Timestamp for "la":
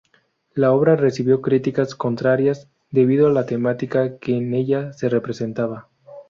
0.55-0.71, 3.31-3.45